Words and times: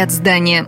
говорят 0.00 0.12
здания? 0.12 0.66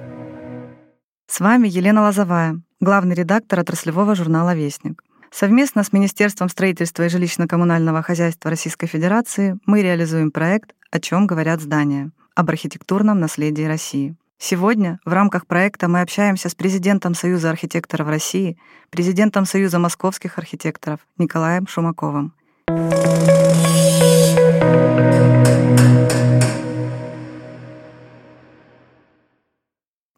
С 1.26 1.40
вами 1.40 1.66
Елена 1.66 2.02
Лозовая, 2.02 2.60
главный 2.80 3.14
редактор 3.14 3.60
отраслевого 3.60 4.14
журнала 4.14 4.54
«Вестник». 4.54 5.02
Совместно 5.30 5.82
с 5.84 5.92
Министерством 5.94 6.50
строительства 6.50 7.04
и 7.04 7.08
жилищно-коммунального 7.08 8.02
хозяйства 8.02 8.50
Российской 8.50 8.88
Федерации 8.88 9.58
мы 9.64 9.80
реализуем 9.80 10.32
проект 10.32 10.74
«О 10.90 11.00
чем 11.00 11.26
говорят 11.26 11.62
здания» 11.62 12.10
об 12.34 12.50
архитектурном 12.50 13.20
наследии 13.20 13.62
России. 13.62 14.16
Сегодня 14.36 14.98
в 15.06 15.14
рамках 15.14 15.46
проекта 15.46 15.88
мы 15.88 16.02
общаемся 16.02 16.50
с 16.50 16.54
президентом 16.54 17.14
Союза 17.14 17.48
архитекторов 17.48 18.08
России, 18.08 18.58
президентом 18.90 19.46
Союза 19.46 19.78
московских 19.78 20.36
архитекторов 20.36 21.00
Николаем 21.16 21.66
Шумаковым. 21.66 22.34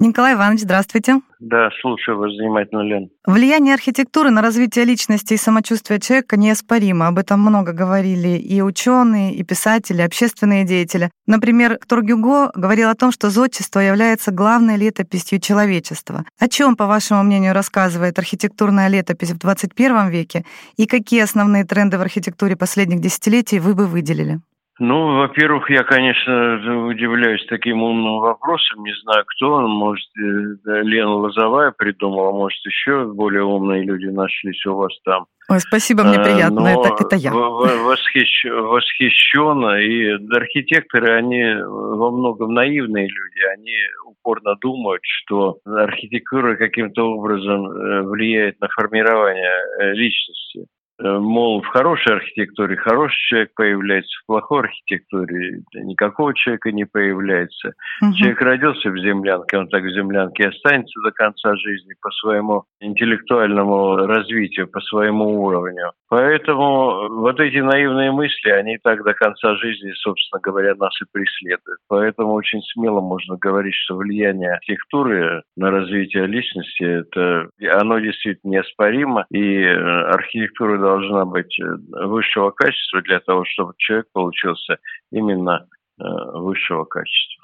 Николай 0.05 0.35
Иванович, 0.35 0.61
здравствуйте. 0.61 1.21
Да, 1.41 1.71
слушаю 1.81 2.19
вас 2.19 2.31
внимательно, 2.33 2.83
Лен. 2.83 3.11
Влияние 3.27 3.73
архитектуры 3.73 4.31
на 4.31 4.43
развитие 4.43 4.85
личности 4.85 5.33
и 5.33 5.39
самочувствия 5.39 5.99
человека 5.99 6.37
неоспоримо. 6.37 7.09
Об 7.09 7.19
этом 7.19 7.41
много 7.41 7.73
говорили 7.73 8.37
и 8.37 8.61
ученые, 8.61 9.35
и 9.35 9.43
писатели, 9.45 10.03
и 10.03 10.05
общественные 10.05 10.65
деятели. 10.65 11.11
Например, 11.27 11.79
Ктор 11.79 12.03
Гюго 12.03 12.51
говорил 12.55 12.91
о 12.91 12.95
том, 12.95 13.13
что 13.13 13.31
зодчество 13.31 13.81
является 13.81 14.31
главной 14.31 14.77
летописью 14.77 15.41
человечества. 15.41 16.25
О 16.39 16.49
чем, 16.49 16.77
по 16.77 16.87
вашему 16.87 17.23
мнению, 17.23 17.55
рассказывает 17.55 18.19
архитектурная 18.19 18.89
летопись 18.89 19.31
в 19.31 19.39
21 19.39 20.11
веке 20.11 20.45
и 20.77 20.87
какие 20.87 21.23
основные 21.23 21.65
тренды 21.65 21.97
в 21.97 22.03
архитектуре 22.03 22.57
последних 22.57 23.01
десятилетий 23.01 23.59
вы 23.59 23.75
бы 23.75 23.87
выделили? 23.87 24.41
Ну, 24.81 25.19
во-первых, 25.19 25.71
я, 25.71 25.85
конечно, 25.85 26.87
удивляюсь 26.89 27.47
таким 27.47 27.83
умным 27.83 28.19
вопросом. 28.19 28.83
Не 28.83 28.93
знаю, 29.03 29.25
кто 29.27 29.53
он. 29.53 29.71
Может, 29.71 30.09
э, 30.19 30.83
Лена 30.83 31.15
Лозовая 31.15 31.71
придумала, 31.71 32.33
может, 32.33 32.59
еще 32.67 33.05
более 33.05 33.45
умные 33.45 33.85
люди 33.85 34.07
нашлись 34.07 34.67
у 34.67 34.75
вас 34.75 34.93
там. 35.05 35.27
Ой, 35.49 35.61
спасибо, 35.61 36.03
мне 36.03 36.17
а, 36.17 36.25
приятно. 36.25 36.61
Но 36.61 36.69
это, 36.69 37.05
это 37.05 37.15
я. 37.17 37.33
Восхищ, 37.33 38.47
восхищенно. 38.47 39.79
И 39.81 40.09
архитекторы, 40.35 41.19
они 41.19 41.45
во 41.63 42.11
многом 42.11 42.53
наивные 42.53 43.07
люди. 43.07 43.45
Они 43.53 43.77
упорно 44.07 44.57
думают, 44.61 45.03
что 45.05 45.59
архитектура 45.65 46.57
каким-то 46.57 47.03
образом 47.03 47.67
э, 47.67 48.03
влияет 48.03 48.59
на 48.61 48.69
формирование 48.69 49.53
э, 49.79 49.93
личности. 49.93 50.67
Э, 51.03 51.19
мол, 51.19 51.61
в 51.61 51.67
хорошей 51.67 52.15
архитектуре 52.15 52.77
хороший 52.77 53.19
человек 53.29 53.51
появляется, 53.57 54.17
в 54.23 54.27
плохой 54.27 54.61
архитектуре 54.61 55.63
никакого 55.75 56.35
человека 56.35 56.71
не 56.71 56.85
появляется. 56.85 57.73
Угу. 58.01 58.15
Человек 58.15 58.41
родился 58.41 58.91
в 58.91 58.99
землянке, 58.99 59.59
он 59.59 59.69
так 59.69 59.83
в 59.83 59.91
землянке 59.91 60.49
останется 60.49 61.01
до 61.01 61.11
конца 61.11 61.57
жизни 61.57 61.95
по 62.01 62.11
своему 62.13 62.65
интеллектуальному 62.81 63.97
развитию, 64.07 64.69
по 64.69 64.81
своему 64.81 65.43
уровню. 65.43 65.93
Поэтому 66.15 67.09
вот 67.09 67.41
эти 67.41 67.57
наивные 67.57 68.13
мысли, 68.13 68.49
они 68.51 68.79
так 68.79 69.03
до 69.03 69.15
конца 69.15 69.57
жизни, 69.57 69.91
собственно 69.97 70.41
говоря, 70.41 70.77
нас 70.77 70.93
и 71.03 71.05
преследуют. 71.11 71.81
Поэтому 71.89 72.35
очень 72.35 72.63
смело 72.73 73.01
можно 73.01 73.37
говорить, 73.37 73.75
что 73.75 73.97
влияние 73.97 74.53
архитектуры 74.53 75.43
на 75.57 75.73
развитие 75.73 76.29
личности, 76.29 76.85
это, 76.85 77.49
оно 77.81 77.99
действительно 77.99 78.53
неоспоримо, 78.53 79.27
и 79.29 79.59
э, 79.59 79.75
архитектура 79.75 80.79
должна 80.79 81.25
быть 81.25 81.59
э, 81.59 81.65
высшего 82.07 82.53
качества 82.53 83.03
для 83.03 83.19
того, 83.19 83.45
чтобы 83.45 83.73
человек 83.79 84.07
получился 84.13 84.77
именно 85.11 85.67
э, 85.99 86.05
высшего 86.35 86.85
качества. 86.85 87.43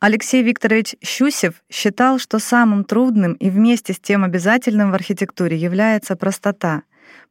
Алексей 0.00 0.42
Викторович 0.42 0.96
Щусев 1.04 1.62
считал, 1.70 2.18
что 2.18 2.40
самым 2.40 2.82
трудным 2.82 3.34
и 3.34 3.50
вместе 3.50 3.92
с 3.92 4.00
тем 4.00 4.24
обязательным 4.24 4.90
в 4.90 4.94
архитектуре 4.94 5.56
является 5.56 6.16
простота. 6.16 6.82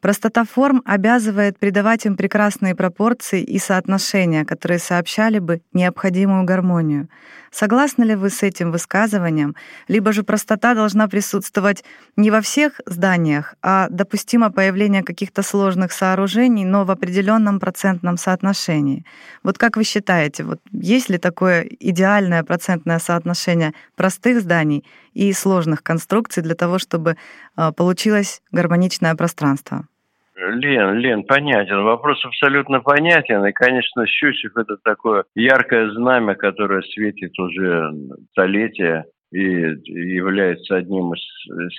Простота 0.01 0.43
форм 0.43 0.81
обязывает 0.85 1.57
придавать 1.57 2.05
им 2.05 2.15
прекрасные 2.15 2.75
пропорции 2.75 3.41
и 3.41 3.57
соотношения, 3.59 4.45
которые 4.45 4.79
сообщали 4.79 5.39
бы 5.39 5.61
необходимую 5.73 6.43
гармонию. 6.43 7.09
Согласны 7.59 8.03
ли 8.03 8.13
вы 8.13 8.29
с 8.29 8.43
этим 8.43 8.71
высказыванием? 8.71 9.55
Либо 9.87 10.11
же 10.11 10.21
простота 10.21 10.75
должна 10.75 11.07
присутствовать 11.07 11.83
не 12.15 12.29
во 12.29 12.41
всех 12.41 12.79
зданиях, 12.85 13.55
а 13.63 13.87
допустимо 13.89 14.51
появление 14.51 15.01
каких-то 15.01 15.41
сложных 15.41 15.91
сооружений, 15.91 16.65
но 16.65 16.85
в 16.85 16.91
определенном 16.91 17.59
процентном 17.59 18.17
соотношении. 18.17 19.05
Вот 19.41 19.57
как 19.57 19.75
вы 19.75 19.85
считаете, 19.85 20.43
вот 20.43 20.59
есть 20.71 21.09
ли 21.09 21.17
такое 21.17 21.63
идеальное 21.63 22.43
процентное 22.43 22.99
соотношение 22.99 23.73
простых 23.95 24.41
зданий 24.41 24.85
и 25.15 25.33
сложных 25.33 25.81
конструкций 25.81 26.43
для 26.43 26.53
того, 26.53 26.77
чтобы 26.77 27.17
а, 27.55 27.71
получилось 27.71 28.43
гармоничное 28.51 29.15
пространство? 29.15 29.87
Лен, 30.37 30.99
Лен, 30.99 31.23
понятен. 31.23 31.83
Вопрос 31.83 32.23
абсолютно 32.23 32.79
понятен. 32.79 33.43
И, 33.45 33.51
конечно, 33.51 34.05
Щусев– 34.05 34.51
это 34.55 34.77
такое 34.83 35.23
яркое 35.35 35.91
знамя, 35.91 36.35
которое 36.35 36.81
светит 36.83 37.37
уже 37.39 37.91
столетия 38.31 39.05
и 39.31 39.41
является 39.41 40.75
одним 40.75 41.13
из 41.13 41.21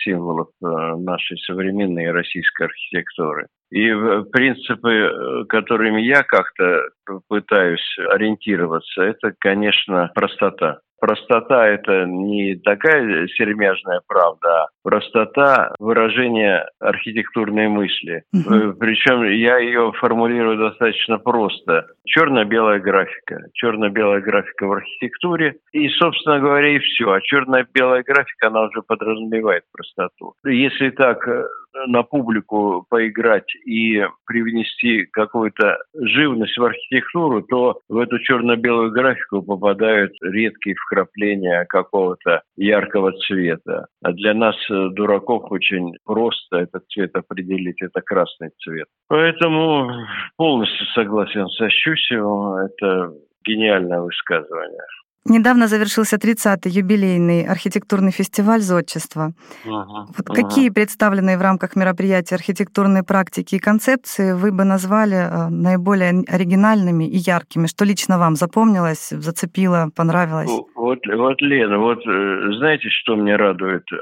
символов 0.03 0.49
э, 0.63 0.67
нашей 0.67 1.39
современной 1.39 2.11
российской 2.11 2.65
архитектуры. 2.65 3.47
И 3.71 3.91
принципы, 4.33 5.45
которыми 5.49 6.01
я 6.03 6.23
как-то 6.23 6.83
пытаюсь 7.29 7.99
ориентироваться, 8.11 9.03
это, 9.03 9.33
конечно, 9.39 10.11
простота. 10.15 10.81
Простота– 11.01 11.67
это 11.69 12.05
не 12.07 12.57
такая 12.57 13.27
сермяжная 13.29 14.01
правда, 14.07 14.65
а 14.65 14.67
простота 14.83 15.75
выражения 15.79 16.67
архитектурной 16.81 17.69
мысли. 17.69 18.25
Uh-huh. 18.35 18.73
Причем 18.79 19.23
я 19.23 19.59
ее 19.59 19.93
формулирую 20.01 20.59
достаточно 20.59 21.19
просто. 21.19 21.87
Черно-белая 22.05 22.81
графика. 22.81 23.45
Черно-белая 23.53 24.21
графика 24.21 24.67
в 24.67 24.73
архитектуре. 24.73 25.57
И, 25.73 25.89
собственно 25.91 26.41
говоря, 26.41 26.75
и 26.75 26.79
все. 26.79 27.13
А 27.13 27.21
черно-белая 27.21 28.03
графика, 28.03 28.49
она 28.49 28.63
уже 28.63 28.83
подразумевает 28.83 29.65
простоту. 29.73 30.35
Если 30.45 30.91
так 30.91 31.27
э, 31.29 31.45
на 31.87 32.03
публику 32.03 32.87
поиграть 32.89 33.55
и 33.67 34.05
привнести 34.27 35.07
какую-то 35.07 35.79
живность 35.95 36.57
в 36.57 36.65
архитектуру, 36.65 37.43
то 37.43 37.81
в 37.89 37.99
эту 37.99 38.19
черно-белую 38.19 38.91
графику 38.93 39.43
попадают 39.43 40.13
редкие 40.23 40.77
вкрапления 40.77 41.65
какого-то 41.69 42.43
яркого 42.57 43.13
цвета. 43.27 43.87
А 44.03 44.13
для 44.13 44.35
нас, 44.35 44.57
э, 44.71 44.89
дураков, 44.91 45.51
очень 45.51 45.95
просто 46.05 46.59
этот 46.59 46.87
цвет 46.89 47.15
определить. 47.15 47.81
Это 47.83 48.01
красный 48.01 48.51
цвет. 48.63 48.87
Поэтому 49.09 49.91
полностью 50.37 50.87
согласен 50.89 51.47
со 51.49 51.69
Щусевым. 51.71 52.67
Это 52.67 53.13
гениальное 53.45 54.01
высказывание. 54.01 54.83
Недавно 55.29 55.69
завершился 55.69 56.17
30-й 56.17 56.71
юбилейный 56.71 57.45
архитектурный 57.45 58.13
фестиваль 58.13 58.61
«Зодчество». 58.61 59.33
Ага, 59.67 60.07
вот 60.17 60.31
ага. 60.31 60.43
Какие 60.43 60.71
представленные 60.71 61.37
в 61.37 61.43
рамках 61.43 61.77
мероприятия 61.77 62.35
архитектурные 62.37 63.03
практики 63.03 63.57
и 63.57 63.59
концепции 63.59 64.33
вы 64.33 64.53
бы 64.53 64.65
назвали 64.65 65.17
э, 65.17 65.49
наиболее 65.51 66.25
оригинальными 66.27 67.05
и 67.05 67.17
яркими? 67.17 67.67
Что 67.67 67.85
лично 67.85 68.19
вам 68.19 68.37
запомнилось, 68.37 69.11
зацепило, 69.11 69.91
понравилось? 69.95 70.51
Вот, 70.75 71.01
вот 71.07 71.43
Лена, 71.43 71.79
вот 71.79 71.99
э, 72.07 72.53
знаете, 72.59 72.89
что 72.89 73.17
мне 73.17 73.37
радует 73.37 73.85
э, 73.93 73.97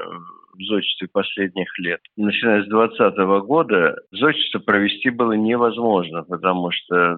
в 0.57 0.63
зодчестве 0.63 1.07
последних 1.11 1.67
лет. 1.79 1.99
Начиная 2.15 2.63
с 2.63 2.67
2020 2.67 3.45
года 3.45 3.95
зодчество 4.11 4.59
провести 4.59 5.09
было 5.09 5.33
невозможно, 5.33 6.23
потому 6.23 6.71
что 6.71 7.17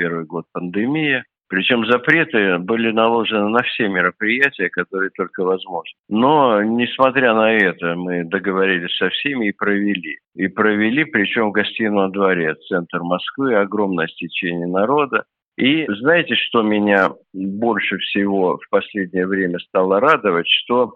2020-2021 0.00 0.24
год 0.24 0.44
пандемия, 0.52 1.24
причем 1.52 1.84
запреты 1.84 2.56
были 2.60 2.92
наложены 2.92 3.50
на 3.50 3.62
все 3.62 3.86
мероприятия, 3.86 4.70
которые 4.70 5.10
только 5.10 5.44
возможны. 5.44 5.92
Но, 6.08 6.62
несмотря 6.62 7.34
на 7.34 7.52
это, 7.52 7.94
мы 7.94 8.24
договорились 8.24 8.96
со 8.96 9.10
всеми 9.10 9.48
и 9.48 9.52
провели. 9.52 10.16
И 10.34 10.48
провели, 10.48 11.04
причем 11.04 11.50
в 11.50 11.52
гостином 11.52 12.10
дворе, 12.10 12.54
центр 12.68 13.02
Москвы, 13.02 13.54
огромное 13.54 14.06
стечение 14.06 14.66
народа. 14.66 15.24
И 15.58 15.84
знаете, 16.00 16.36
что 16.36 16.62
меня 16.62 17.10
больше 17.34 17.98
всего 17.98 18.56
в 18.56 18.70
последнее 18.70 19.26
время 19.26 19.58
стало 19.58 20.00
радовать, 20.00 20.48
что 20.48 20.94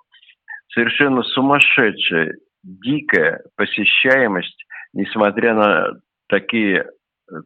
совершенно 0.72 1.22
сумасшедшая, 1.22 2.34
дикая 2.62 3.42
посещаемость, 3.56 4.64
несмотря 4.94 5.52
на 5.52 5.88
такие 6.30 6.86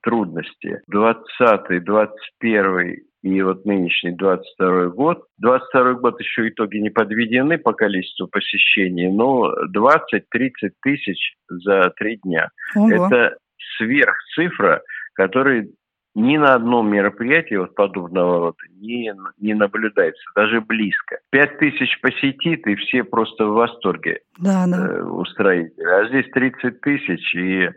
трудности. 0.02 0.80
20 0.88 1.84
21 1.84 2.96
и 3.22 3.42
вот 3.42 3.64
нынешний 3.66 4.12
22 4.12 4.88
год. 4.88 5.24
22 5.38 5.94
год 5.94 6.20
еще 6.20 6.48
итоги 6.48 6.78
не 6.78 6.90
подведены 6.90 7.58
по 7.58 7.72
количеству 7.72 8.28
посещений, 8.28 9.08
но 9.08 9.52
20-30 9.74 10.70
тысяч 10.82 11.34
за 11.48 11.92
три 11.96 12.18
дня. 12.24 12.48
Ого. 12.76 12.90
Это 12.90 13.36
сверхцифра, 13.76 14.82
которой 15.14 15.70
ни 16.14 16.36
на 16.36 16.54
одном 16.54 16.90
мероприятии 16.90 17.54
вот 17.54 17.74
подобного 17.74 18.38
рода 18.38 18.56
не, 18.80 19.12
не 19.38 19.54
наблюдается, 19.54 20.22
даже 20.34 20.60
близко. 20.60 21.18
Пять 21.30 21.58
тысяч 21.58 22.00
посетит, 22.00 22.66
и 22.66 22.74
все 22.76 23.04
просто 23.04 23.46
в 23.46 23.52
восторге 23.52 24.20
да, 24.38 24.66
да. 24.66 24.88
Э, 24.88 25.02
устроители. 25.02 25.84
А 25.84 26.08
здесь 26.08 26.26
30 26.32 26.80
тысяч, 26.80 27.34
и, 27.36 27.70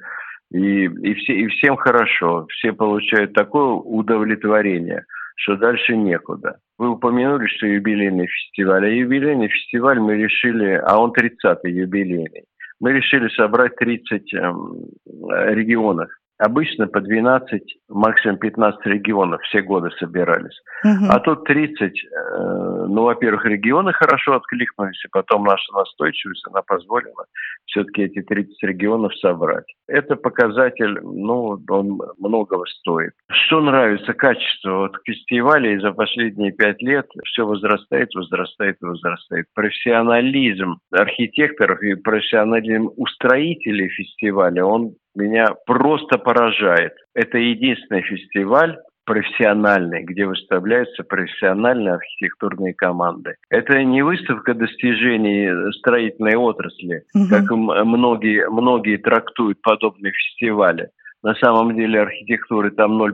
и, 0.54 0.86
и, 0.86 1.14
все, 1.16 1.34
и 1.34 1.48
всем 1.48 1.76
хорошо. 1.76 2.46
Все 2.52 2.74
получают 2.74 3.34
такое 3.34 3.66
удовлетворение, 3.66 5.06
что 5.36 5.58
дальше 5.58 5.98
некуда. 5.98 6.60
Вы 6.78 6.92
упомянули, 6.92 7.48
что 7.48 7.66
юбилейный 7.66 8.28
фестиваль. 8.28 8.86
А 8.86 8.90
юбилейный 8.90 9.50
фестиваль 9.50 10.00
мы 10.00 10.16
решили, 10.16 10.80
а 10.86 11.00
он 11.00 11.12
30-й 11.12 11.72
юбилейный. 11.72 12.46
Мы 12.80 12.94
решили 12.94 13.30
собрать 13.30 13.76
30 13.78 14.34
эм, 14.36 14.76
регионов 15.06 16.10
Обычно 16.40 16.88
по 16.88 17.00
12, 17.00 17.62
максимум 17.90 18.38
15 18.38 18.86
регионов 18.88 19.42
все 19.44 19.62
годы 19.62 19.90
собирались. 20.00 20.60
Угу. 20.84 21.06
А 21.10 21.20
тут 21.20 21.44
30, 21.46 21.82
э, 21.82 22.86
ну, 22.88 23.04
во-первых, 23.04 23.46
регионы 23.46 23.94
хорошо 23.94 24.34
откликнулись, 24.34 25.04
и 25.06 25.10
потом 25.10 25.44
наша 25.44 25.72
настойчивость, 25.74 26.46
она 26.50 26.62
позволила 26.62 27.26
все-таки 27.66 28.04
эти 28.04 28.22
30 28.22 28.62
регионов 28.64 29.16
собрать. 29.18 29.66
Это 29.88 30.16
показатель, 30.16 31.00
ну, 31.02 31.60
он 31.70 32.02
многого 32.18 32.66
стоит. 32.66 33.14
Что 33.30 33.62
нравится? 33.62 34.14
Качество. 34.14 34.72
Вот 34.80 34.98
фестивалей 35.06 35.80
за 35.80 35.92
последние 35.92 36.52
пять 36.52 36.82
лет 36.82 37.08
все 37.26 37.46
возрастает, 37.46 38.10
возрастает 38.16 38.78
возрастает. 38.82 39.46
Профессионализм 39.54 40.80
архитекторов 40.92 41.82
и 41.82 41.96
профессионализм 41.96 42.90
устроителей 42.98 43.90
фестиваля, 43.90 44.66
он 44.66 44.94
меня 45.16 45.48
просто 45.66 46.18
поражает. 46.18 46.94
Это 47.14 47.38
единственный 47.38 48.02
фестиваль, 48.02 48.78
профессиональный, 49.06 50.04
где 50.04 50.26
выставляются 50.26 51.04
профессиональные 51.04 51.96
архитектурные 51.96 52.74
команды. 52.74 53.36
Это 53.50 53.84
не 53.84 54.02
выставка 54.02 54.54
достижений 54.54 55.72
строительной 55.74 56.36
отрасли, 56.36 57.04
угу. 57.14 57.28
как 57.30 57.52
многие, 57.52 58.50
многие 58.50 58.98
трактуют 58.98 59.62
подобные 59.62 60.14
фестивали. 60.14 60.90
На 61.24 61.36
самом 61.36 61.74
деле 61.76 62.02
архитектуры 62.02 62.72
там 62.72 63.02
0%, 63.02 63.14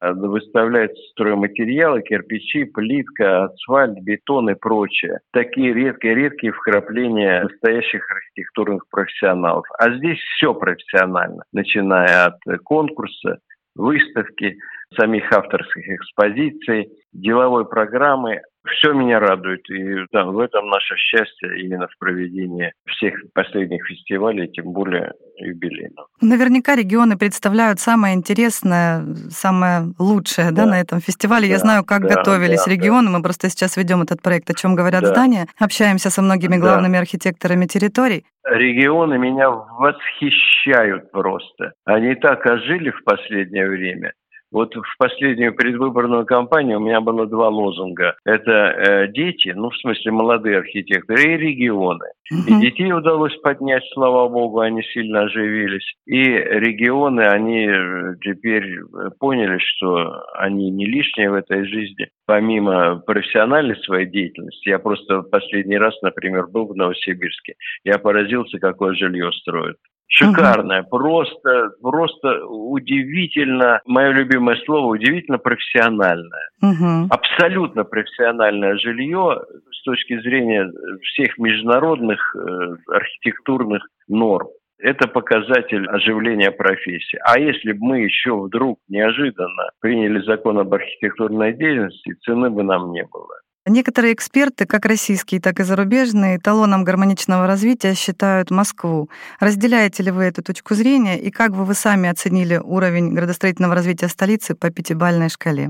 а 0.00 0.12
выставляются 0.12 1.00
стройматериалы, 1.12 2.02
кирпичи, 2.02 2.64
плитка, 2.64 3.44
асфальт, 3.44 4.00
бетон 4.02 4.50
и 4.50 4.54
прочее. 4.54 5.20
Такие 5.32 5.72
редкие-редкие 5.72 6.52
вкрапления 6.52 7.44
настоящих 7.44 8.10
архитектурных 8.10 8.88
профессионалов. 8.90 9.64
А 9.78 9.90
здесь 9.96 10.18
все 10.18 10.52
профессионально, 10.54 11.44
начиная 11.52 12.26
от 12.26 12.40
конкурса, 12.64 13.38
выставки, 13.76 14.58
самих 14.98 15.32
авторских 15.32 15.88
экспозиций, 15.88 16.90
деловой 17.12 17.64
программы, 17.64 18.40
все 18.66 18.92
меня 18.92 19.18
радует, 19.20 19.68
и 19.70 20.04
да, 20.12 20.24
в 20.24 20.38
этом 20.38 20.68
наше 20.68 20.96
счастье 20.96 21.60
именно 21.60 21.88
в 21.88 21.98
проведении 21.98 22.72
всех 22.86 23.14
последних 23.34 23.84
фестивалей, 23.86 24.48
тем 24.48 24.72
более 24.72 25.12
юбилейных. 25.36 26.06
Наверняка 26.20 26.76
регионы 26.76 27.16
представляют 27.16 27.80
самое 27.80 28.14
интересное, 28.14 29.02
самое 29.30 29.92
лучшее 29.98 30.50
да. 30.50 30.64
Да, 30.64 30.70
на 30.72 30.80
этом 30.80 31.00
фестивале. 31.00 31.46
Да, 31.46 31.52
Я 31.52 31.58
знаю, 31.58 31.84
как 31.84 32.02
да, 32.02 32.16
готовились 32.16 32.64
да, 32.64 32.70
регионы. 32.70 33.10
Да. 33.10 33.16
Мы 33.16 33.22
просто 33.22 33.48
сейчас 33.48 33.76
ведем 33.76 34.02
этот 34.02 34.20
проект 34.22 34.50
«О 34.50 34.54
чем 34.54 34.74
говорят 34.74 35.02
да. 35.02 35.08
здания». 35.08 35.46
Общаемся 35.58 36.10
со 36.10 36.20
многими 36.20 36.56
главными 36.56 36.94
да. 36.94 37.00
архитекторами 37.00 37.66
территорий. 37.66 38.24
Регионы 38.44 39.18
меня 39.18 39.50
восхищают 39.50 41.10
просто. 41.12 41.72
Они 41.84 42.14
так 42.14 42.44
ожили 42.46 42.90
в 42.90 43.04
последнее 43.04 43.68
время. 43.68 44.12
Вот 44.52 44.74
в 44.74 44.98
последнюю 44.98 45.54
предвыборную 45.54 46.26
кампанию 46.26 46.78
у 46.78 46.82
меня 46.82 47.00
было 47.00 47.26
два 47.26 47.48
лозунга. 47.48 48.16
Это 48.24 48.50
э, 48.50 49.08
дети, 49.08 49.52
ну, 49.54 49.70
в 49.70 49.76
смысле, 49.76 50.10
молодые 50.10 50.58
архитекторы, 50.58 51.22
и 51.22 51.36
регионы. 51.36 52.06
Угу. 52.32 52.42
И 52.48 52.60
детей 52.60 52.92
удалось 52.92 53.36
поднять, 53.38 53.84
слава 53.92 54.28
богу, 54.28 54.60
они 54.60 54.82
сильно 54.82 55.22
оживились. 55.22 55.94
И 56.06 56.22
регионы, 56.22 57.22
они 57.22 57.66
э, 57.66 58.16
теперь 58.22 58.78
э, 58.78 59.10
поняли, 59.18 59.58
что 59.58 60.24
они 60.34 60.70
не 60.70 60.86
лишние 60.86 61.30
в 61.30 61.34
этой 61.34 61.64
жизни. 61.66 62.08
Помимо 62.26 63.00
профессиональной 63.06 63.76
своей 63.76 64.06
деятельности, 64.06 64.68
я 64.68 64.78
просто 64.78 65.22
последний 65.22 65.78
раз, 65.78 65.94
например, 66.02 66.48
был 66.48 66.66
в 66.66 66.76
Новосибирске. 66.76 67.54
Я 67.84 67.98
поразился, 67.98 68.58
какое 68.58 68.94
жилье 68.94 69.30
строят. 69.32 69.76
Шикарная, 70.12 70.82
угу. 70.82 70.98
просто, 70.98 71.70
просто 71.80 72.44
удивительно, 72.46 73.80
мое 73.86 74.10
любимое 74.10 74.56
слово, 74.66 74.86
удивительно 74.86 75.38
профессиональное. 75.38 76.48
Угу. 76.60 77.08
Абсолютно 77.10 77.84
профессиональное 77.84 78.76
жилье 78.76 79.40
с 79.72 79.82
точки 79.84 80.20
зрения 80.20 80.68
всех 81.02 81.38
международных 81.38 82.18
э, 82.34 82.76
архитектурных 82.88 83.86
норм. 84.08 84.48
Это 84.78 85.06
показатель 85.06 85.86
оживления 85.86 86.50
профессии. 86.50 87.18
А 87.24 87.38
если 87.38 87.72
бы 87.72 87.78
мы 87.80 88.00
еще 88.00 88.34
вдруг 88.34 88.80
неожиданно 88.88 89.70
приняли 89.80 90.20
закон 90.22 90.58
об 90.58 90.74
архитектурной 90.74 91.52
деятельности, 91.52 92.14
цены 92.24 92.50
бы 92.50 92.64
нам 92.64 92.90
не 92.90 93.04
было. 93.04 93.36
Некоторые 93.70 94.14
эксперты, 94.14 94.66
как 94.66 94.84
российские, 94.84 95.40
так 95.40 95.60
и 95.60 95.62
зарубежные, 95.62 96.40
талоном 96.40 96.82
гармоничного 96.82 97.46
развития 97.46 97.94
считают 97.94 98.50
Москву. 98.50 99.08
Разделяете 99.38 100.02
ли 100.02 100.10
вы 100.10 100.24
эту 100.24 100.42
точку 100.42 100.74
зрения 100.74 101.20
и 101.20 101.30
как 101.30 101.52
бы 101.52 101.64
вы 101.64 101.74
сами 101.74 102.08
оценили 102.08 102.56
уровень 102.56 103.14
градостроительного 103.14 103.76
развития 103.76 104.08
столицы 104.08 104.56
по 104.56 104.70
пятибалльной 104.70 105.28
шкале? 105.28 105.68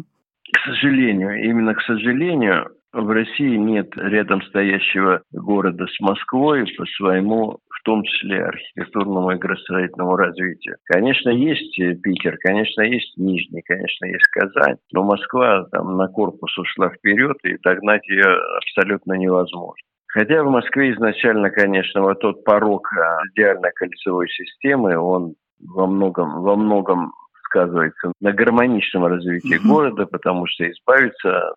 К 0.50 0.58
сожалению, 0.64 1.44
именно 1.44 1.74
к 1.74 1.82
сожалению, 1.82 2.70
в 2.94 3.10
России 3.10 3.56
нет 3.56 3.90
рядом 3.96 4.40
стоящего 4.44 5.20
города 5.30 5.84
с 5.86 6.00
Москвой 6.00 6.64
по 6.78 6.86
своему 6.96 7.58
в 7.80 7.82
том 7.82 8.02
числе 8.04 8.44
архитектурному 8.44 9.30
и 9.32 9.38
градостроительному 9.38 10.16
развитию. 10.16 10.76
Конечно, 10.84 11.30
есть 11.30 11.74
Питер, 12.02 12.36
конечно, 12.38 12.82
есть 12.82 13.16
Нижний, 13.16 13.62
конечно, 13.62 14.04
есть 14.04 14.26
Казань, 14.32 14.76
но 14.92 15.02
Москва 15.02 15.64
там 15.72 15.96
на 15.96 16.08
корпус 16.08 16.56
ушла 16.58 16.90
вперед, 16.90 17.36
и 17.44 17.56
догнать 17.62 18.06
ее 18.08 18.36
абсолютно 18.58 19.14
невозможно. 19.14 19.82
Хотя 20.08 20.42
в 20.42 20.50
Москве 20.50 20.92
изначально, 20.92 21.50
конечно, 21.50 22.02
вот 22.02 22.20
тот 22.20 22.44
порог 22.44 22.92
а, 22.92 23.20
идеальной 23.32 23.70
кольцевой 23.74 24.28
системы, 24.28 24.98
он 24.98 25.34
во 25.60 25.86
многом, 25.86 26.42
во 26.42 26.56
многом 26.56 27.12
сказывается 27.44 28.12
на 28.20 28.32
гармоничном 28.32 29.06
развитии 29.06 29.56
mm-hmm. 29.56 29.68
города, 29.68 30.06
потому 30.06 30.46
что 30.46 30.68
избавиться 30.70 31.54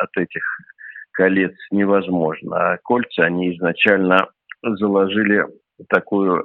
от 0.00 0.16
этих 0.16 0.42
колец 1.12 1.54
невозможно. 1.70 2.72
А 2.72 2.78
кольца, 2.82 3.24
они 3.24 3.56
изначально 3.56 4.28
заложили 4.76 5.44
такую 5.88 6.44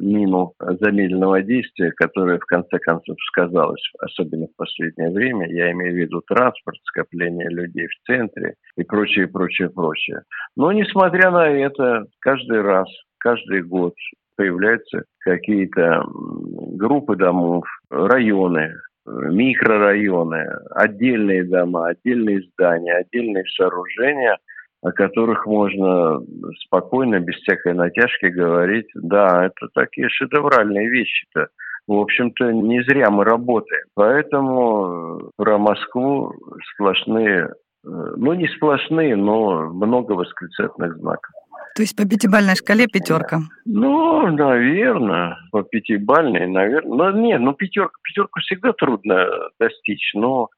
мину 0.00 0.52
замедленного 0.60 1.42
действия, 1.42 1.90
которая 1.92 2.38
в 2.38 2.46
конце 2.46 2.78
концов 2.78 3.16
сказалась, 3.26 3.82
особенно 3.98 4.46
в 4.46 4.56
последнее 4.56 5.10
время. 5.10 5.50
Я 5.50 5.72
имею 5.72 5.94
в 5.94 5.96
виду 5.96 6.22
транспорт, 6.26 6.78
скопление 6.84 7.48
людей 7.48 7.86
в 7.86 8.06
центре 8.06 8.54
и 8.76 8.84
прочее, 8.84 9.26
прочее, 9.26 9.70
прочее. 9.70 10.22
Но 10.56 10.72
несмотря 10.72 11.30
на 11.30 11.48
это, 11.48 12.04
каждый 12.20 12.60
раз, 12.60 12.88
каждый 13.18 13.62
год 13.62 13.94
появляются 14.36 15.04
какие-то 15.20 16.04
группы 16.06 17.16
домов, 17.16 17.64
районы, 17.90 18.74
микрорайоны, 19.06 20.46
отдельные 20.70 21.42
дома, 21.44 21.88
отдельные 21.88 22.42
здания, 22.42 22.94
отдельные 22.94 23.44
сооружения– 23.56 24.38
о 24.82 24.92
которых 24.92 25.46
можно 25.46 26.20
спокойно, 26.64 27.18
без 27.20 27.34
всякой 27.36 27.74
натяжки 27.74 28.26
говорить, 28.26 28.88
да, 28.94 29.46
это 29.46 29.68
такие 29.74 30.08
шедевральные 30.08 30.88
вещи-то. 30.88 31.48
В 31.86 31.94
общем-то, 31.94 32.52
не 32.52 32.82
зря 32.82 33.10
мы 33.10 33.24
работаем. 33.24 33.84
Поэтому 33.94 35.30
про 35.36 35.58
Москву 35.58 36.34
сплошные, 36.74 37.48
э, 37.48 37.50
ну 37.84 38.34
не 38.34 38.46
сплошные, 38.48 39.16
но 39.16 39.70
много 39.70 40.12
восклицательных 40.12 40.98
знаков. 40.98 41.30
То 41.74 41.82
есть 41.82 41.96
по 41.96 42.06
пятибальной 42.06 42.56
шкале 42.56 42.86
пятерка? 42.88 43.38
Ну, 43.64 44.26
наверное, 44.28 45.36
по 45.50 45.62
пятибальной, 45.62 46.46
наверное. 46.46 47.12
Ну, 47.12 47.20
нет, 47.20 47.40
ну 47.40 47.54
пятерка, 47.54 47.96
пятерку 48.02 48.40
всегда 48.40 48.72
трудно 48.72 49.26
достичь, 49.58 50.12
но 50.14 50.50
Э, 50.50 50.57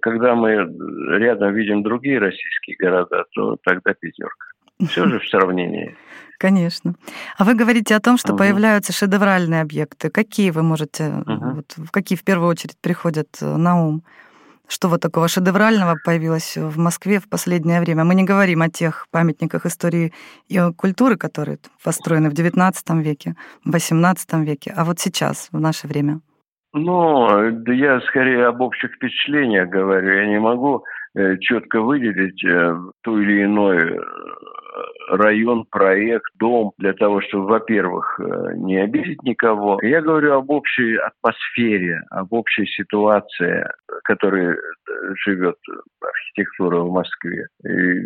когда 0.00 0.34
мы 0.34 0.54
рядом 1.18 1.54
видим 1.54 1.82
другие 1.82 2.18
российские 2.18 2.76
города, 2.78 3.24
то 3.32 3.56
тогда 3.62 3.94
пятерка. 3.94 4.46
Все 4.88 5.06
же 5.06 5.18
в 5.18 5.24
сравнении. 5.28 5.96
Конечно. 6.38 6.94
А 7.38 7.44
вы 7.44 7.54
говорите 7.54 7.94
о 7.94 8.00
том, 8.00 8.18
что 8.18 8.32
угу. 8.32 8.38
появляются 8.38 8.92
шедевральные 8.92 9.62
объекты. 9.62 10.10
Какие 10.10 10.50
вы 10.50 10.62
можете, 10.62 11.08
угу. 11.26 11.50
вот, 11.56 11.76
какие 11.90 12.18
в 12.18 12.24
первую 12.24 12.50
очередь 12.50 12.76
приходят 12.80 13.28
э, 13.40 13.56
на 13.56 13.82
ум? 13.82 14.02
Что 14.68 14.88
вот 14.88 15.00
такого 15.00 15.28
шедеврального 15.28 15.96
появилось 16.04 16.56
в 16.56 16.76
Москве 16.76 17.20
в 17.20 17.28
последнее 17.28 17.80
время? 17.80 18.04
Мы 18.04 18.16
не 18.16 18.24
говорим 18.24 18.62
о 18.62 18.68
тех 18.68 19.06
памятниках 19.12 19.64
истории 19.64 20.12
и 20.48 20.60
культуры, 20.76 21.16
которые 21.16 21.58
построены 21.84 22.30
в 22.30 22.34
XIX 22.34 22.74
веке, 23.00 23.36
в 23.64 23.70
XVIII 23.70 24.44
веке, 24.44 24.74
а 24.76 24.84
вот 24.84 24.98
сейчас, 24.98 25.48
в 25.52 25.60
наше 25.60 25.86
время. 25.86 26.20
Ну, 26.78 27.50
да 27.52 27.72
я 27.72 28.00
скорее 28.02 28.46
об 28.46 28.60
общих 28.60 28.92
впечатлениях 28.92 29.70
говорю. 29.70 30.12
Я 30.12 30.26
не 30.26 30.38
могу 30.38 30.84
э, 31.14 31.38
четко 31.38 31.80
выделить 31.80 32.44
э, 32.44 32.76
ту 33.02 33.18
или 33.18 33.44
иной 33.44 33.94
э, 33.94 33.98
район, 35.08 35.64
проект, 35.70 36.30
дом 36.38 36.72
для 36.76 36.92
того, 36.92 37.22
чтобы, 37.22 37.46
во-первых, 37.46 38.20
не 38.56 38.76
обидеть 38.76 39.22
никого. 39.22 39.78
Я 39.80 40.02
говорю 40.02 40.34
об 40.34 40.50
общей 40.50 40.96
атмосфере, 40.96 42.02
об 42.10 42.34
общей 42.34 42.66
ситуации, 42.66 43.66
которой 44.04 44.52
э, 44.52 44.56
живет 45.24 45.56
архитектура 46.02 46.80
в 46.80 46.92
Москве. 46.92 47.46
И 47.64 48.02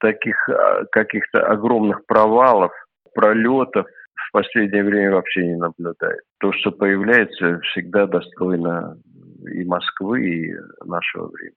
таких 0.00 0.48
а, 0.48 0.84
каких-то 0.92 1.44
огромных 1.46 2.06
провалов, 2.06 2.72
пролетов 3.14 3.86
в 4.28 4.32
последнее 4.32 4.84
время 4.84 5.12
вообще 5.12 5.46
не 5.46 5.56
наблюдает. 5.56 6.20
То, 6.38 6.52
что 6.52 6.72
появляется, 6.72 7.60
всегда 7.60 8.06
достойно 8.06 8.98
и 9.52 9.64
Москвы, 9.64 10.28
и 10.28 10.54
нашего 10.84 11.28
времени. 11.28 11.56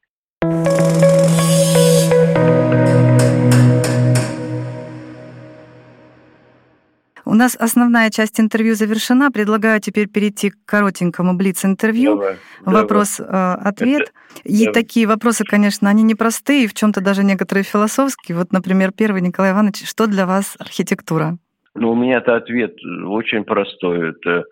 У 7.25 7.35
нас 7.35 7.55
основная 7.59 8.09
часть 8.09 8.39
интервью 8.39 8.73
завершена. 8.73 9.29
Предлагаю 9.29 9.79
теперь 9.79 10.07
перейти 10.07 10.49
к 10.49 10.55
коротенькому 10.65 11.35
блиц-интервью. 11.35 12.23
Вопрос-ответ. 12.61 14.01
Э, 14.01 14.39
и 14.45 14.65
давай. 14.65 14.73
такие 14.73 15.05
вопросы, 15.05 15.43
конечно, 15.43 15.89
они 15.89 16.01
непростые, 16.01 16.67
в 16.67 16.73
чем 16.73 16.91
то 16.91 17.01
даже 17.01 17.23
некоторые 17.23 17.63
философские. 17.63 18.35
Вот, 18.35 18.51
например, 18.51 18.91
первый, 18.91 19.21
Николай 19.21 19.51
Иванович, 19.51 19.87
что 19.87 20.07
для 20.07 20.25
вас 20.25 20.55
архитектура? 20.57 21.37
Ну, 21.79 21.91
у 21.91 21.95
меня-то 21.95 22.35
ответ 22.35 22.75
очень 22.83 23.43
простой. 23.43 24.11
Это 24.11 24.43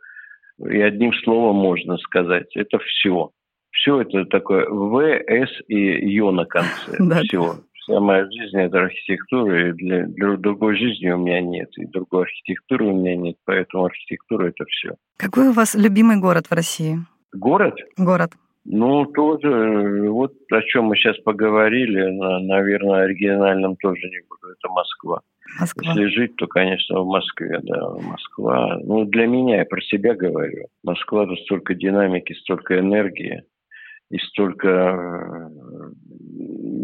и 0.60 0.81
одним 0.81 1.13
словом 1.13 1.57
можно 1.57 1.98
сказать. 1.98 2.55
Это 2.55 2.79
все. 2.79 3.31
Все 3.72 4.01
это 4.01 4.25
такое 4.25 4.67
В, 4.69 5.00
С 5.00 5.51
и 5.67 6.10
Ё 6.10 6.31
на 6.31 6.46
конце. 6.46 6.98
Все. 7.27 7.55
Вся 7.74 8.00
моя 8.01 8.25
жизнь– 8.25 8.57
это 8.60 8.79
архитектура, 8.79 9.69
и 9.69 9.72
для, 9.74 10.07
для 10.07 10.36
другой 10.36 10.75
жизни 10.77 11.10
у 11.10 11.17
меня 11.17 11.39
нет, 11.39 11.69
и 11.77 11.86
другой 11.86 12.24
архитектуры 12.24 12.86
у 12.86 12.93
меня 12.93 13.15
нет, 13.15 13.38
поэтому 13.46 13.86
архитектура– 13.86 14.48
это 14.50 14.65
все. 14.65 14.96
Какой 15.15 15.50
у 15.50 15.51
вас 15.53 15.74
любимый 15.74 16.19
город 16.19 16.48
в 16.48 16.51
России? 16.53 16.98
Город? 17.31 17.75
Город. 17.98 18.31
Ну, 18.65 19.05
тоже, 19.05 20.10
вот 20.10 20.34
о 20.51 20.62
чем 20.63 20.86
мы 20.86 20.98
сейчас 20.98 21.17
поговорили, 21.19 22.10
наверное, 22.46 23.05
оригинальном 23.05 23.77
тоже 23.77 24.01
не 24.01 24.19
буду, 24.27 24.51
это 24.51 24.67
Москва. 24.67 25.22
Москва. 25.60 25.94
Если 25.94 26.06
жить, 26.16 26.36
то, 26.36 26.48
конечно, 26.48 27.01
в 27.01 27.08
Москве, 27.08 27.60
да, 27.63 27.89
Москва. 27.89 28.77
Ну, 28.84 29.06
для 29.06 29.27
меня, 29.27 29.58
я 29.58 29.66
про 29.66 29.82
себя 29.82 30.13
говорю. 30.13 30.68
Москва– 30.84 31.24
это 31.25 31.36
столько 31.44 31.74
динамики, 31.74 32.34
столько 32.34 32.80
энергии 32.80 33.44
и 34.10 34.18
столько 34.20 34.68
э, 34.68 35.50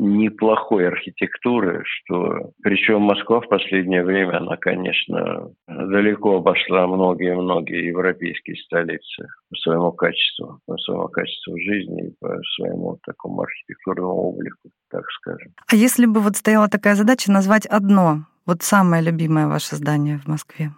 неплохой 0.04 0.88
архитектуры, 0.88 1.84
что 1.86 2.52
причем 2.62 3.02
Москва 3.02 3.40
в 3.40 3.48
последнее 3.48 4.04
время, 4.04 4.38
она, 4.38 4.58
конечно, 4.58 5.50
далеко 5.68 6.38
обошла 6.38 6.86
многие-многие 6.88 7.88
европейские 7.88 8.58
столицы 8.58 9.28
по 9.50 9.56
своему 9.56 9.92
качеству, 9.94 10.60
по 10.66 10.78
своему 10.78 11.08
качеству 11.08 11.58
жизни 11.58 12.08
и 12.08 12.14
по 12.20 12.38
своему 12.56 13.00
такому 13.06 13.44
архитектурному 13.44 14.14
облику, 14.14 14.70
так 14.90 15.06
скажем. 15.12 15.54
А 15.72 15.76
если 15.76 16.06
бы 16.06 16.20
вот 16.20 16.36
стояла 16.36 16.68
такая 16.68 16.96
задача 16.96 17.32
назвать 17.32 17.66
одно, 17.66 18.26
вот 18.46 18.62
самое 18.62 19.04
любимое 19.04 19.48
ваше 19.48 19.76
здание 19.76 20.20
в 20.20 20.28
Москве, 20.28 20.72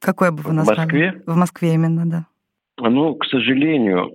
какое 0.00 0.30
бы 0.30 0.42
вы 0.42 0.52
назвали? 0.52 0.78
В 0.78 0.82
Москве? 0.82 1.22
В 1.26 1.36
Москве 1.36 1.74
именно, 1.74 2.08
да. 2.08 2.26
Ну, 2.80 3.14
к 3.16 3.24
сожалению, 3.26 4.12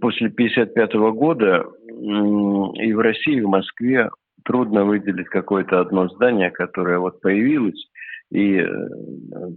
после 0.00 0.28
1955 0.28 0.94
года 1.12 1.64
и 1.88 2.92
в 2.92 2.98
России, 2.98 3.36
и 3.36 3.42
в 3.42 3.48
Москве 3.48 4.10
трудно 4.44 4.84
выделить 4.84 5.28
какое-то 5.28 5.80
одно 5.80 6.08
здание, 6.08 6.50
которое 6.50 6.98
вот 6.98 7.20
появилось 7.20 7.88
и 8.30 8.58
э, 8.58 8.66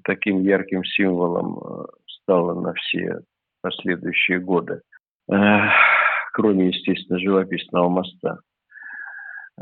таким 0.03 0.41
ярким 0.41 0.83
символом 0.83 1.57
э, 1.57 1.85
стало 2.21 2.59
на 2.59 2.73
все 2.73 3.21
последующие 3.61 4.39
годы, 4.39 4.81
кроме, 5.27 6.67
естественно, 6.69 7.19
живописного 7.19 7.89
моста. 7.89 8.39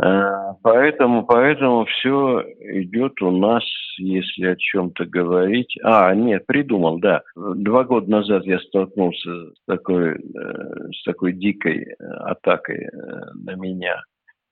Э, 0.04 0.54
поэтому, 0.62 1.26
поэтому 1.26 1.86
все 1.86 2.44
идет 2.60 3.22
у 3.22 3.32
нас, 3.32 3.64
если 3.98 4.48
о 4.48 4.56
чем-то 4.56 5.06
говорить. 5.06 5.76
А, 5.84 6.14
нет, 6.14 6.46
придумал, 6.46 7.00
да. 7.00 7.24
Два 7.36 7.84
года 7.84 8.10
назад 8.10 8.46
я 8.46 8.60
столкнулся 8.60 9.52
с 9.54 9.66
такой, 9.66 10.16
э, 10.16 10.92
с 10.94 11.04
такой 11.04 11.34
дикой 11.34 11.84
э, 11.84 12.04
атакой 12.04 12.90
на 13.34 13.56
меня, 13.56 14.02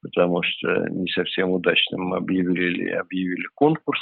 потому 0.01 0.41
что 0.43 0.87
не 0.89 1.07
совсем 1.09 1.51
удачно 1.51 1.97
мы 1.97 2.17
объявили, 2.17 2.89
объявили 2.89 3.45
конкурс 3.53 4.01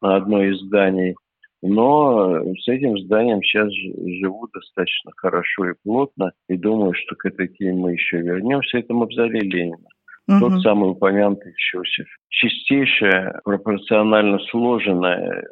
на 0.00 0.16
одно 0.16 0.42
из 0.42 0.58
зданий. 0.60 1.14
Но 1.62 2.42
с 2.54 2.68
этим 2.68 2.98
зданием 2.98 3.42
сейчас 3.42 3.70
живу 3.70 4.48
достаточно 4.52 5.12
хорошо 5.14 5.68
и 5.68 5.74
плотно, 5.84 6.32
и 6.48 6.56
думаю, 6.56 6.94
что 6.94 7.14
к 7.16 7.26
этой 7.26 7.48
теме 7.48 7.74
мы 7.74 7.92
еще 7.92 8.16
вернемся. 8.16 8.78
Это 8.78 8.94
мавзолей 8.94 9.42
Ленина 9.42 9.86
угу. 10.30 10.40
тот 10.40 10.62
самый 10.62 10.90
упомянутый 10.90 11.52
Щусев. 11.56 12.06
Чистейшая, 12.28 13.40
пропорционально 13.44 14.38
сложенная, 14.50 15.44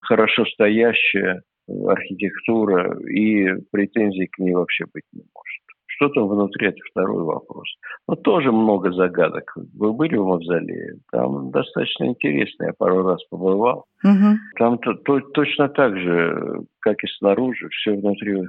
хорошо 0.00 0.44
стоящая 0.46 1.42
архитектура, 1.68 2.98
и 3.08 3.54
претензий 3.70 4.26
к 4.26 4.38
ней 4.38 4.54
вообще 4.54 4.84
быть 4.92 5.04
не 5.12 5.22
может. 5.34 5.62
Что 5.86 6.08
там 6.08 6.26
внутри, 6.26 6.68
это 6.68 6.78
второй 6.90 7.22
вопрос. 7.22 7.68
Но 8.08 8.16
тоже 8.16 8.50
много 8.50 8.92
загадок. 8.92 9.54
Вы 9.74 9.92
были 9.92 10.16
в 10.16 10.24
мавзолее? 10.24 10.96
Там 11.12 11.50
достаточно 11.50 12.06
интересно. 12.06 12.64
Я 12.64 12.72
пару 12.76 13.02
раз 13.02 13.22
побывал. 13.30 13.84
Угу. 14.02 14.36
Там 14.58 14.78
то, 14.78 14.94
то, 14.94 15.20
точно 15.20 15.68
так 15.68 15.96
же, 15.96 16.62
как 16.80 17.04
и 17.04 17.06
снаружи, 17.18 17.68
все 17.68 17.92
внутри 17.92 18.40
э, 18.40 18.46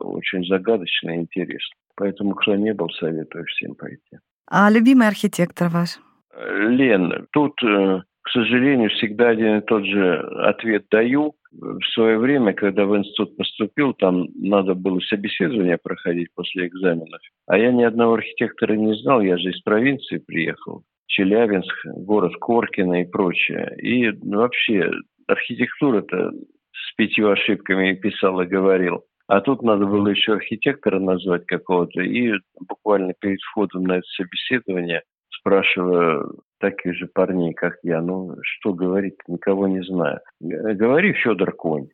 очень 0.00 0.44
загадочно 0.44 1.10
и 1.10 1.20
интересно. 1.22 1.76
Поэтому, 1.96 2.34
кто 2.34 2.54
не 2.54 2.72
был, 2.72 2.90
советую 2.90 3.46
всем 3.46 3.74
пойти. 3.74 4.18
А 4.48 4.70
любимый 4.70 5.08
архитектор 5.08 5.68
ваш? 5.68 5.98
Лен, 6.36 7.26
тут, 7.32 7.54
э, 7.62 8.02
к 8.22 8.30
сожалению, 8.30 8.90
всегда 8.90 9.30
один 9.30 9.58
и 9.58 9.60
тот 9.64 9.84
же 9.84 10.18
ответ 10.44 10.86
даю. 10.90 11.34
В 11.52 11.82
свое 11.94 12.18
время, 12.18 12.52
когда 12.52 12.84
в 12.84 12.96
институт 12.96 13.36
поступил, 13.36 13.94
там 13.94 14.26
надо 14.34 14.74
было 14.74 15.00
собеседование 15.00 15.78
проходить 15.78 16.28
после 16.34 16.66
экзаменов. 16.66 17.20
А 17.46 17.56
я 17.56 17.72
ни 17.72 17.82
одного 17.82 18.14
архитектора 18.14 18.74
не 18.74 18.94
знал, 18.96 19.20
я 19.20 19.38
же 19.38 19.50
из 19.50 19.60
провинции 19.62 20.18
приехал. 20.18 20.82
Челябинск, 21.06 21.74
город 21.86 22.34
Коркино 22.40 23.02
и 23.02 23.06
прочее. 23.06 23.74
И 23.80 24.10
вообще 24.22 24.90
архитектура-то 25.26 26.32
с 26.72 26.94
пятью 26.96 27.30
ошибками 27.30 27.94
писал 27.94 28.40
и 28.42 28.46
говорил. 28.46 29.04
А 29.28 29.40
тут 29.40 29.62
надо 29.62 29.86
было 29.86 30.08
еще 30.08 30.34
архитектора 30.34 31.00
назвать 31.00 31.46
какого-то. 31.46 32.00
И 32.00 32.32
буквально 32.68 33.12
перед 33.18 33.40
входом 33.40 33.84
на 33.84 33.98
это 33.98 34.06
собеседование 34.16 35.02
спрашиваю 35.30 36.42
таких 36.58 36.94
же 36.94 37.06
парней, 37.06 37.52
как 37.52 37.76
я, 37.82 38.00
ну, 38.00 38.36
что 38.42 38.72
говорить, 38.72 39.16
никого 39.28 39.66
не 39.66 39.82
знаю. 39.82 40.20
Говори 40.40 41.12
Федор 41.12 41.52
Конь. 41.52 41.88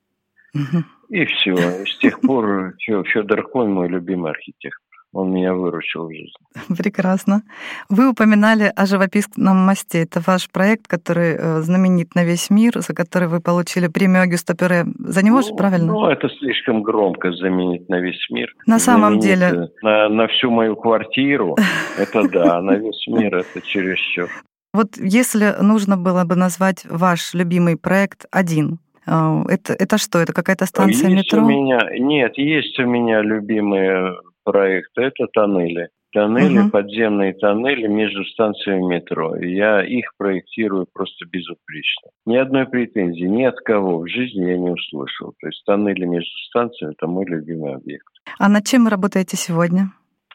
И 1.09 1.25
все. 1.25 1.57
С 1.57 1.99
тех 1.99 2.21
пор 2.21 2.75
Федор 2.79 3.49
Конь 3.49 3.71
мой 3.71 3.89
любимый 3.89 4.31
архитектор. 4.31 4.92
Он 5.13 5.31
меня 5.31 5.53
выручил 5.53 6.07
в 6.07 6.11
жизни. 6.11 6.33
Прекрасно. 6.79 7.43
Вы 7.91 8.09
упоминали 8.09 8.73
о 8.75 8.87
живописном 8.87 9.59
мосте. 9.59 10.03
Это 10.03 10.21
ваш 10.27 10.51
проект, 10.51 10.87
который 10.87 11.37
э, 11.39 11.61
знаменит 11.61 12.15
на 12.15 12.25
весь 12.25 12.49
мир, 12.49 12.81
за 12.81 12.95
который 12.95 13.29
вы 13.29 13.41
получили 13.41 13.89
премию 13.89 14.23
Агюста 14.23 14.55
Пюре. 14.55 14.87
За 14.99 15.23
него 15.23 15.37
ну, 15.37 15.43
же, 15.43 15.55
правильно? 15.55 15.93
Ну, 15.93 16.07
это 16.07 16.29
слишком 16.39 16.83
громко 16.83 17.33
заменить 17.33 17.89
на 17.91 18.01
весь 18.01 18.27
мир. 18.31 18.55
На 18.67 18.79
самом 18.79 19.19
деле. 19.19 19.71
На, 19.83 20.09
на 20.09 20.27
всю 20.29 20.51
мою 20.51 20.77
квартиру, 20.77 21.57
это 21.99 22.29
да, 22.29 22.63
на 22.63 22.77
весь 22.77 23.07
мир 23.07 23.37
это 23.37 23.61
чересчур. 23.61 24.31
Вот 24.73 24.97
если 24.97 25.57
нужно 25.61 25.99
было 25.99 26.25
бы 26.25 26.37
назвать 26.37 26.87
ваш 26.89 27.35
любимый 27.35 27.77
проект 27.77 28.25
один, 28.31 28.79
э, 29.07 29.43
это, 29.51 29.75
это 29.75 29.99
что? 29.99 30.21
Это 30.21 30.33
какая-то 30.33 30.65
станция 30.65 31.11
есть 31.11 31.27
метро? 31.27 31.45
У 31.45 31.47
меня, 31.47 31.81
нет, 31.99 32.39
есть 32.39 32.79
у 32.79 32.87
меня 32.87 33.21
любимые 33.21 34.15
проекта– 34.45 35.03
это 35.03 35.27
тоннели. 35.33 35.89
Тоннели, 36.13 36.59
угу. 36.59 36.71
подземные 36.71 37.33
тоннели 37.33 37.87
между 37.87 38.25
станциями 38.27 38.97
метро. 38.97 39.35
Я 39.37 39.83
их 39.83 40.13
проектирую 40.19 40.87
просто 40.93 41.25
безупречно. 41.25 42.11
Ни 42.27 42.37
одной 42.37 42.67
претензии, 42.67 43.25
ни 43.25 43.45
от 43.45 43.57
кого 43.61 44.01
в 44.01 44.09
жизни 44.09 44.45
я 44.45 44.59
не 44.59 44.71
услышал. 44.71 45.33
То 45.41 45.47
есть 45.47 45.65
тоннели 45.65 46.05
между 46.05 46.37
станциями– 46.49 46.93
это 46.99 47.07
мой 47.07 47.25
любимый 47.25 47.75
объект. 47.75 48.13
А 48.39 48.49
над 48.51 48.67
чем 48.67 48.85
вы 48.85 48.91
работаете 48.91 49.39
сегодня? 49.39 49.93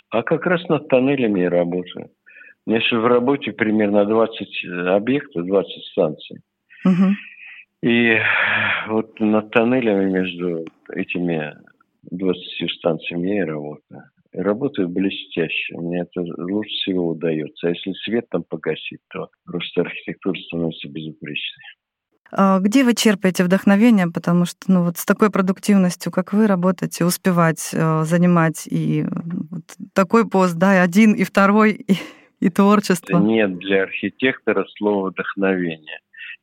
А 0.10 0.24
как 0.24 0.48
раз 0.48 0.68
над 0.68 0.88
тоннелями 0.88 1.42
я 1.42 1.50
работаю. 1.50 2.10
У 2.66 2.72
меня 2.72 2.82
сейчас 2.82 3.00
в 3.00 3.06
работе 3.06 3.52
примерно 3.52 4.06
20 4.06 4.66
объектов, 4.88 5.46
20 5.46 5.70
станций. 5.92 6.40
Угу. 6.86 7.14
И 7.84 8.18
вот 8.88 9.20
над 9.20 9.52
тоннелями 9.52 10.10
между 10.10 10.66
этими 10.92 11.54
20 12.12 12.72
станциями 12.78 13.30
я 13.30 13.42
и 13.42 13.46
работаю. 13.46 14.04
И 14.34 14.40
работаю 14.40 14.90
блестяще. 14.90 15.78
Мне 15.78 16.02
это 16.02 16.22
лучше 16.22 16.70
всего 16.70 17.10
удается. 17.10 17.68
А 17.68 17.70
если 17.72 17.94
свет 18.04 18.28
там 18.30 18.44
погасить, 18.44 19.00
то 19.10 19.30
просто 19.46 19.82
архитектура 19.82 20.38
становится 20.48 20.90
безупречной. 20.90 21.64
А 22.32 22.60
где 22.60 22.84
вы 22.84 22.94
черпаете 22.94 23.44
вдохновение? 23.44 24.08
Потому 24.14 24.46
что 24.46 24.60
ну, 24.68 24.84
вот 24.84 24.98
с 24.98 25.06
такой 25.06 25.32
продуктивностью, 25.32 26.12
как 26.12 26.34
вы 26.34 26.48
работаете, 26.48 27.06
успевать 27.06 27.70
э, 27.74 28.04
занимать 28.04 28.68
и 28.70 29.06
вот 29.50 29.64
такой 29.94 30.28
пост, 30.28 30.56
да, 30.56 30.76
и 30.76 30.80
один, 30.80 31.14
и 31.14 31.24
второй, 31.24 31.72
и, 31.88 31.94
и 32.42 32.50
творчество. 32.50 33.18
Нет 33.20 33.58
для 33.60 33.84
архитектора 33.84 34.66
слова 34.78 35.10
вдохновение. 35.10 36.00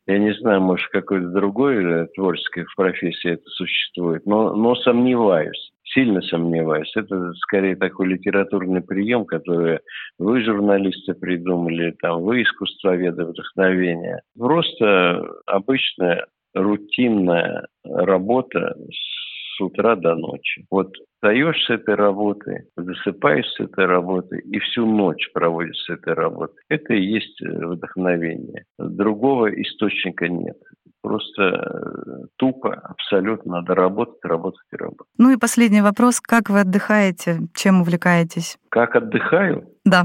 Я 0.06 0.18
не 0.18 0.34
знаю, 0.34 0.60
может, 0.60 0.86
какой-то 0.88 1.28
другой 1.28 1.82
э, 1.82 2.06
творческой 2.14 2.66
профессии 2.76 3.32
это 3.32 3.48
существует, 3.48 4.26
но, 4.26 4.54
но 4.54 4.74
сомневаюсь, 4.76 5.72
сильно 5.82 6.20
сомневаюсь. 6.22 6.92
Это 6.94 7.32
скорее 7.34 7.76
такой 7.76 8.08
литературный 8.08 8.82
прием, 8.82 9.24
который 9.24 9.80
вы, 10.18 10.42
журналисты, 10.42 11.14
придумали, 11.14 11.94
там, 12.02 12.22
вы, 12.22 12.42
искусствоведы, 12.42 13.24
вдохновения. 13.24 14.20
Просто 14.38 15.26
обычная 15.46 16.26
рутинная 16.54 17.66
работа 17.84 18.76
с 18.90 19.23
утра 19.60 19.96
до 19.96 20.14
ночи. 20.14 20.66
Вот 20.70 20.92
встаешь 21.14 21.64
с 21.64 21.70
этой 21.70 21.94
работы, 21.94 22.66
засыпаешь 22.76 23.46
с 23.46 23.60
этой 23.60 23.86
работы 23.86 24.38
и 24.38 24.58
всю 24.58 24.86
ночь 24.86 25.30
проводишь 25.32 25.78
с 25.86 25.90
этой 25.90 26.14
работой. 26.14 26.62
Это 26.68 26.94
и 26.94 27.02
есть 27.02 27.40
э, 27.42 27.66
вдохновение. 27.66 28.64
Другого 28.78 29.48
источника 29.62 30.28
нет. 30.28 30.56
Просто 31.02 31.42
э, 31.42 32.26
тупо, 32.36 32.74
абсолютно 32.74 33.56
надо 33.56 33.74
работать, 33.74 34.22
работать 34.22 34.66
и 34.72 34.76
работать. 34.76 35.12
Ну 35.18 35.30
и 35.30 35.38
последний 35.38 35.82
вопрос. 35.82 36.20
Как 36.20 36.50
вы 36.50 36.60
отдыхаете? 36.60 37.40
Чем 37.54 37.80
увлекаетесь? 37.80 38.58
Как 38.70 38.96
отдыхаю? 38.96 39.68
Да. 39.84 40.04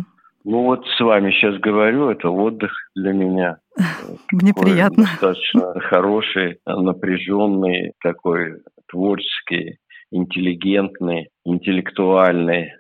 Ну 0.52 0.64
вот 0.64 0.84
с 0.98 1.00
вами 1.00 1.30
сейчас 1.30 1.60
говорю, 1.60 2.10
это 2.10 2.32
отдых 2.32 2.72
для 2.96 3.14
меня. 3.14 3.58
Мне 4.32 4.52
приятно. 4.52 5.04
Достаточно 5.04 5.80
хороший, 5.80 6.58
напряженный, 6.66 7.94
такой 8.02 8.56
творческий 8.88 9.78
интеллигентный, 10.10 11.30
интеллектуальный. 11.46 12.72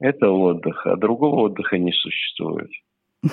Это 0.00 0.30
отдых, 0.30 0.86
а 0.86 0.96
другого 0.96 1.42
отдыха 1.42 1.76
не 1.76 1.92
существует. 1.92 2.70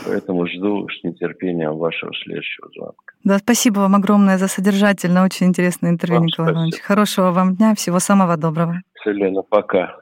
Поэтому 0.06 0.46
жду 0.46 0.90
с 0.90 1.02
нетерпением 1.06 1.78
вашего 1.78 2.12
следующего 2.16 2.68
звонка. 2.76 3.14
Да, 3.24 3.38
спасибо 3.38 3.80
вам 3.80 3.96
огромное 3.96 4.38
за 4.38 4.50
содержательное, 4.50 5.24
очень 5.24 5.46
интересное 5.46 5.92
интервью, 5.92 6.18
вам 6.18 6.26
Николай 6.26 6.50
спасибо. 6.50 6.60
Иванович. 6.60 6.82
Хорошего 6.82 7.32
вам 7.32 7.56
дня, 7.56 7.74
всего 7.76 8.00
самого 8.00 8.36
доброго. 8.36 8.82
Селена, 9.06 9.42
пока. 9.42 9.96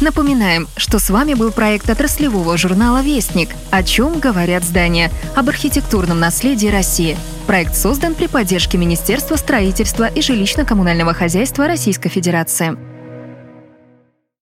Напоминаем, 0.00 0.66
что 0.76 0.98
с 0.98 1.10
вами 1.10 1.34
был 1.34 1.52
проект 1.52 1.90
отраслевого 1.90 2.56
журнала 2.56 3.02
«Вестник. 3.02 3.50
О 3.70 3.82
чем 3.82 4.18
говорят 4.18 4.64
здания» 4.64 5.10
об 5.36 5.50
архитектурном 5.50 6.18
наследии 6.18 6.68
России. 6.68 7.18
Проект 7.46 7.76
создан 7.76 8.14
при 8.14 8.26
поддержке 8.26 8.78
Министерства 8.78 9.36
строительства 9.36 10.06
и 10.06 10.20
жилищно-коммунального 10.20 11.12
хозяйства 11.12 11.66
Российской 11.66 12.08
Федерации. 12.08 12.89